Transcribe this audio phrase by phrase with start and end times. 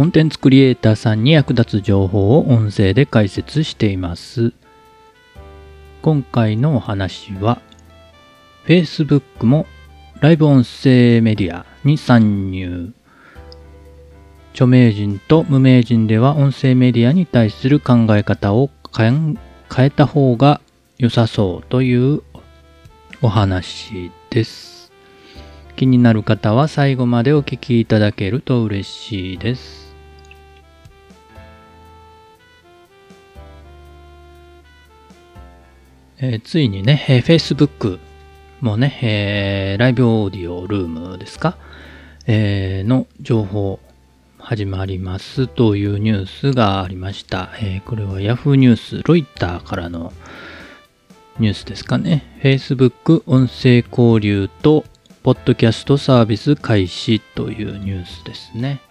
[0.00, 4.54] コンテンツクリエイターさんに役立つ情報を音声で解説しています。
[6.00, 7.60] 今回のお話は、
[8.64, 9.66] Facebook も
[10.20, 12.94] ライブ音声メディアに参入。
[14.54, 19.38] 著名人と無名人では音声メディアに対する考え方を変
[19.80, 20.62] えた方が
[20.96, 22.22] 良さそうという
[23.20, 24.90] お話です。
[25.76, 29.89] 気になる方は最後までお聞きいただけると嬉しいです。
[36.22, 37.98] えー、ついにね、えー、Facebook
[38.60, 41.56] もね、えー、ライブオーディオルームですか、
[42.26, 43.80] えー、の情報
[44.38, 47.50] 始まりますというニュースがありました。
[47.62, 50.12] えー、これは Yahoo ニュース、ロイターからの
[51.38, 54.84] ニュースですかね？Facebook 音声交流と
[55.22, 58.82] ポッドキャストサービス開始というニュースですね。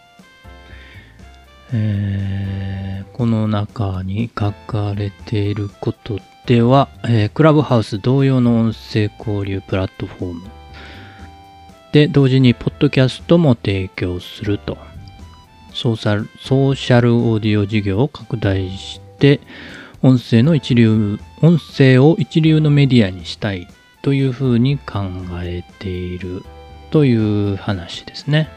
[1.73, 10.41] えー、この中に書かれていることでは、えー、クラブハウス同様の音声交流プラットフォーム
[11.91, 14.77] で同時にポッドキャストも提供すると
[15.73, 19.39] ソーシャルソーシャルオーディオ事業を拡大して
[20.01, 23.67] 音声の一流、音声を一流のメディアにしたい
[24.01, 25.01] というふうに考
[25.41, 26.43] えている
[26.89, 28.49] という話ですね。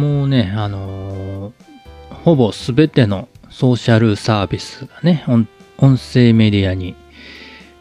[0.00, 6.96] もうね、あのー、ほぼすべてのソーシャルサービスがね、音声メディアに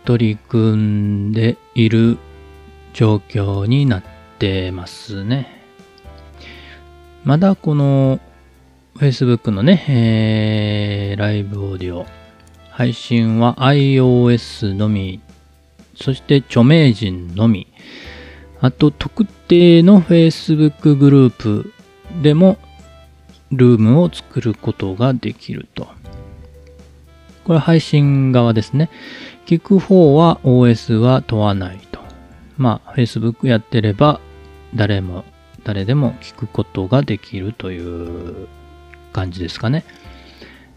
[0.04, 2.18] 取り組んでいる
[2.92, 4.04] 状況になっ
[4.38, 5.64] てますね。
[7.24, 8.20] まだこの
[8.98, 12.06] Facebook のね、えー、ライブオーディオ、
[12.72, 15.22] 配信は iOS のみ、
[15.96, 17.68] そして著名人のみ、
[18.60, 21.72] あと特定の Facebook グループ
[22.22, 22.58] でも
[23.52, 25.88] ルームを作ることができると。
[27.46, 28.90] これ配信側ですね。
[29.46, 32.00] 聞く方は OS は問わないと。
[32.58, 34.20] まあ Facebook やってれば
[34.76, 35.24] 誰も
[35.64, 38.48] 誰でも聞くことができるという
[39.14, 39.84] 感じですかね。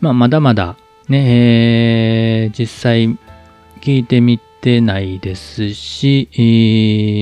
[0.00, 0.76] まあ、まだまだ
[1.09, 3.19] ね、えー、実際
[3.81, 6.37] 聞いてみてないですし、え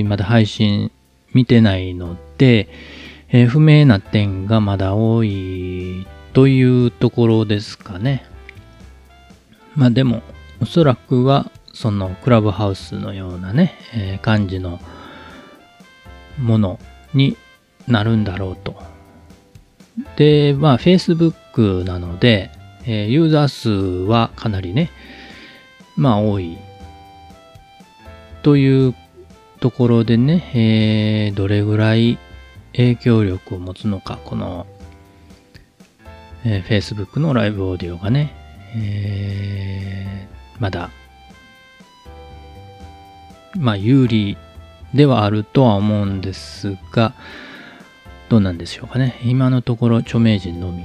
[0.04, 0.90] ー、まだ配信
[1.32, 2.68] 見てないので、
[3.30, 8.24] えー、不明な点がまだ多いというところですかね。
[9.74, 10.22] まあでも、
[10.60, 14.80] おそらくはそのクラブハウスのようなね、えー、感じの
[16.38, 16.78] もの
[17.14, 17.36] に
[17.86, 18.90] なるんだろうと
[20.16, 22.50] で、まあ、Facebook なので、
[22.84, 24.90] えー、ユーザー数はかなりね、
[25.96, 26.58] まあ、多い。
[28.42, 28.94] という
[29.60, 32.18] ところでね、えー、どれぐらい
[32.72, 34.66] 影響力を持つのか、この、
[36.44, 38.34] えー、Facebook のライブオーディオがね、
[38.76, 40.90] えー、まだ、
[43.56, 44.36] まあ、有利
[44.94, 47.14] ではあるとは思うんですが、
[48.28, 49.18] どうなんでしょうかね。
[49.24, 50.84] 今のところ著名人のみ。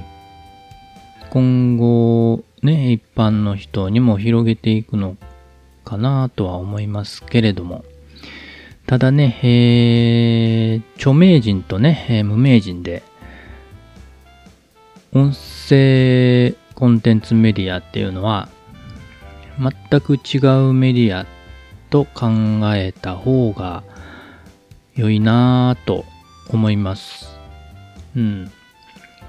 [1.30, 5.16] 今後、ね、一般の人にも広げていくの
[5.84, 7.84] かなとは思いますけれども。
[8.86, 13.02] ただね、えー、著名人とね、えー、無名人で、
[15.12, 18.48] 音声コンテンツメディアっていうのは、
[19.58, 20.38] 全く違
[20.68, 21.26] うメディア
[21.90, 22.28] と考
[22.74, 23.82] えた方が
[24.94, 26.04] 良いなぁと
[26.50, 27.28] 思います。
[28.14, 28.52] うん。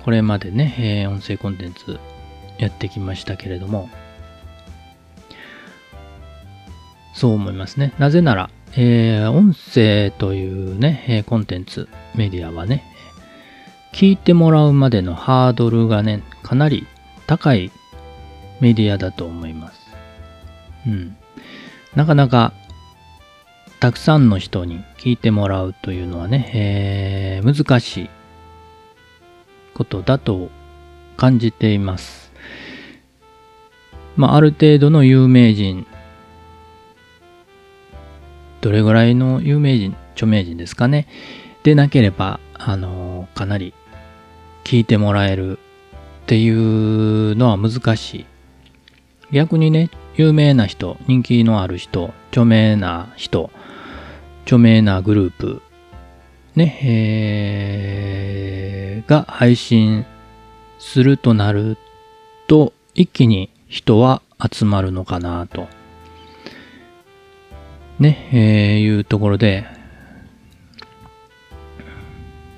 [0.03, 1.99] これまでね、えー、音声コンテンツ
[2.59, 3.89] やってきましたけれども、
[7.13, 7.93] そう思いますね。
[7.97, 12.83] なぜなら、えー、音声というね、コンテンツ、メディアはね、
[13.91, 16.85] 聞いてもらうまでのハードルがね、かなり
[17.25, 17.71] 高い
[18.61, 19.79] メディアだと思います。
[20.85, 21.17] うん。
[21.95, 22.53] なかなか、
[23.79, 28.09] たくさんの人に聞いてもらうというのはね、えー、難しい
[29.73, 30.51] ことだと
[31.15, 32.31] 感じています。
[34.15, 35.87] まあ、ある程度の有名人、
[38.61, 41.07] どれぐらいの有名人、著名人ですかね。
[41.63, 43.73] でなければ、あの、かなり
[44.63, 45.59] 聞いてもらえるっ
[46.25, 48.25] ていうのは難しい。
[49.31, 53.49] 逆にね、有名な人、人気のある人、著名な人、
[54.43, 55.61] 著名なグループ、
[56.55, 60.05] ね、えー、が配信
[60.79, 61.77] するとなる
[62.47, 64.21] と、一気に人は
[64.51, 65.67] 集まるのかなと。
[67.99, 69.65] ね、えー、いうところで、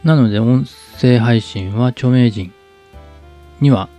[0.03, 0.65] なので音
[0.99, 2.53] 声配信は著名人
[3.61, 3.89] には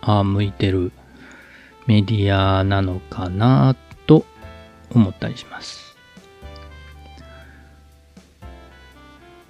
[0.00, 0.92] あ向いてる
[1.86, 3.76] メディアなのかな
[4.06, 4.24] と
[4.90, 5.96] 思ったりします。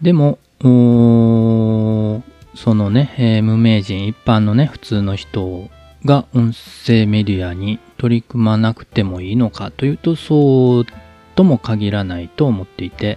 [0.03, 0.69] でも、そ
[2.75, 5.69] のね、えー、無名人、一般のね、普通の人
[6.05, 10.87] が音声メディアに取り組まなくてもいいのかというと、そう
[11.39, 13.17] とも限らないと思っていて、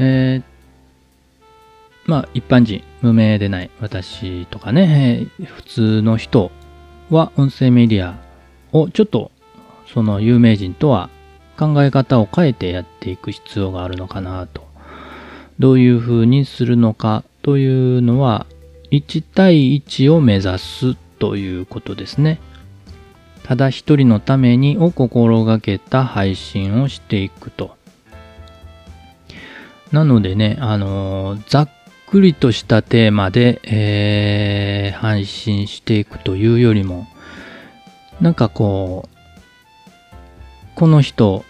[0.00, 6.50] えー、まあ一般人、無名でない私とかね、普通の人
[7.10, 8.18] は音声メディア
[8.72, 9.30] をちょっと
[9.86, 11.10] その有名人とは
[11.56, 14.66] 考え方を変えてやっていく必要があるのかなと。
[15.60, 18.46] どういう風にするのかというのは
[18.90, 22.40] 1対1を目指すということですね。
[23.48, 27.78] ただ一人のためにを心がけた配信をしていくと。
[29.90, 31.70] なのでね、あのー、ざっ
[32.08, 37.06] くりとしたテーマで、えー、配信していくというよりも、
[38.20, 39.16] なんかこう、
[40.74, 41.42] この人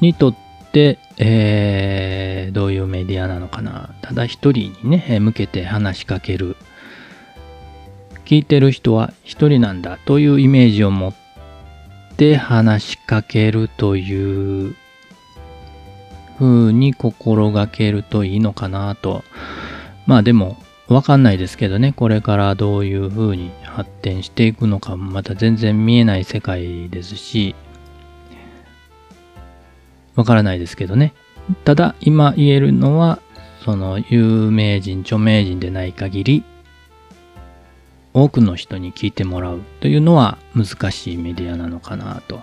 [0.00, 0.36] にとっ
[0.72, 3.90] て、えー、どういうメディアなのかな。
[4.00, 6.56] ただ一人にね、向けて話しかける。
[8.24, 11.14] 聞いてる人は一人なんだというイメージを持っ
[12.16, 14.76] て話しかけるという
[16.38, 19.22] 風に心がけるといいのかなと。
[20.06, 20.56] まあでも、
[20.88, 27.54] わかんないですけどね、これからどういう風に発展していくのかまた全然見えない世界ですし、
[30.14, 31.14] わからないですけどね。
[31.64, 33.20] ただ、今言えるのは、
[33.64, 36.44] その有名人、著名人でない限り、
[38.14, 42.40] 多くの人に聞いてもらうというのは難しいメディアなのかなと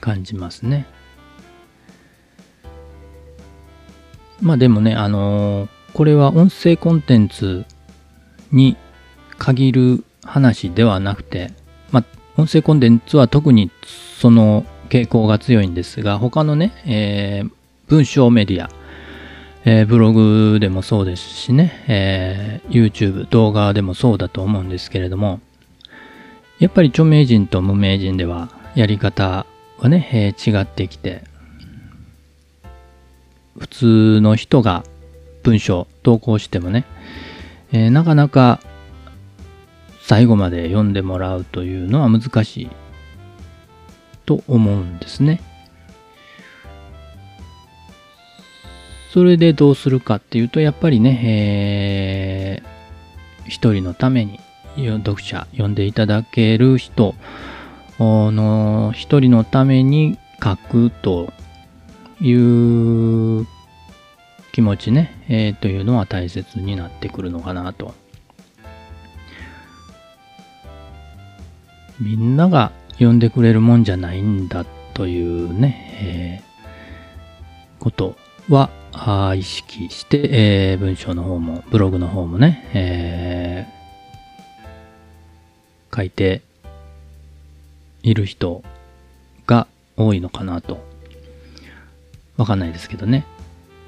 [0.00, 0.86] 感じますね。
[4.40, 7.66] まあでもね、あのー、これは音声コンテンツ
[8.52, 8.76] に
[9.38, 11.52] 限る話ではなくて、
[11.92, 12.04] まあ、
[12.36, 13.70] 音声コンテンツは特に
[14.18, 17.50] その傾向が強いんですが、他のね、えー、
[17.88, 18.70] 文章メディア、
[19.64, 25.40] えー、ブログでもそうですしね、えー、YouTube、動画でもそうだと思うんですけれども、
[26.58, 29.44] やっぱり著名人と無名人ではやり方
[29.78, 31.24] はね、えー、違ってきて、
[33.58, 34.84] 普通の人が
[35.42, 36.86] 文章投稿してもね、
[37.72, 38.60] えー、なかなか
[40.00, 42.70] 最後まで読んでもらうというのは難しい
[44.24, 45.42] と思うんですね。
[49.12, 54.38] それでどうするかっていうと、やっぱりね、えー、一人のために
[54.76, 57.16] 読者、読んでいただける人
[57.98, 61.32] の一人のために書くと
[62.20, 63.46] いう
[64.52, 67.94] 気持ちね、えー、というのは大切になってくるのかなと。
[72.00, 74.64] みんなが読んでくれるもんじゃないんだ
[74.94, 78.16] というね、えー、こと
[78.48, 78.70] は
[79.36, 86.42] 意識して、えー、文章の方も、ブログの方もね、えー、書いて
[88.02, 88.62] いる人
[89.46, 89.66] が
[89.96, 90.84] 多いのかなと
[92.36, 93.26] わかんないですけどね。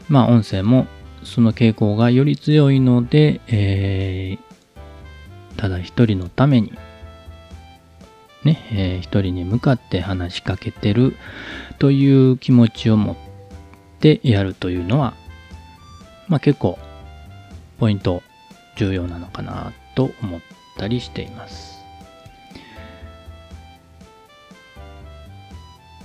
[0.08, 0.86] まあ音声も
[1.24, 6.72] その傾向がより強いので、えー、ただ一人のために、
[8.44, 11.16] ね、えー、一人に向かって話しかけてる
[11.78, 13.16] という気持ちを持っ
[14.02, 15.14] てやるというのは、
[16.28, 16.78] まあ結構
[17.78, 18.22] ポイント
[18.76, 20.40] 重要なのかなと思っ
[20.76, 21.78] たりしています。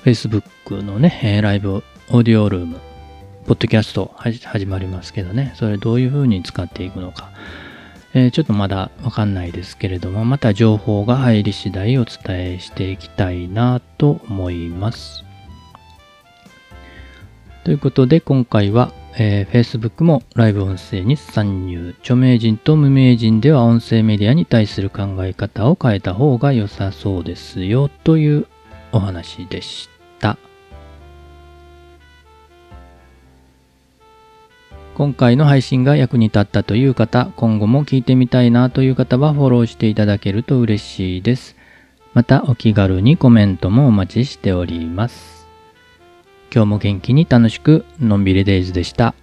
[0.04, 2.80] Facebook のね、ライブオーディオルーム、
[3.46, 7.32] ポッドキャスト始まりますけどね、それどういう風に使っていくのか、
[8.14, 15.27] えー、ちょっとまだわかんないですけれども、また情報が入り次第お伝えしていきたいなと思います。
[17.68, 21.96] ということで今回は、えー、Facebook もライブ音声に参入。
[22.00, 28.48] 著名人と無名人では音声メディアに対する考え方を変えた方が良さそうですよという
[28.94, 30.38] お話でした。
[34.96, 41.58] 今回の配信が役に立ったという方、今後も聞いてみたいなという方はフォローしていただけると嬉しいです。
[42.14, 45.37] またお気軽にコメントもお待ちしております。
[46.54, 49.14] 今日も元気に楽しくのんびりデイズでした。